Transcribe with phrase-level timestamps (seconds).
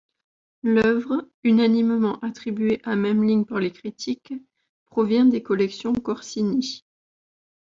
[0.63, 4.33] L'œuvre, unanimement attribuée à Memling par les critiques,
[4.89, 6.83] provient des collections Corsini.